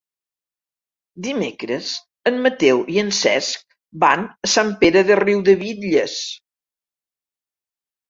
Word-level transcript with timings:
Dimecres 1.27 1.91
en 2.31 2.41
Mateu 2.47 2.81
i 2.95 2.99
en 3.03 3.13
Cesc 3.19 3.77
van 4.07 4.27
a 4.35 4.53
Sant 4.57 4.75
Pere 4.83 5.07
de 5.13 5.21
Riudebitlles. 5.25 6.21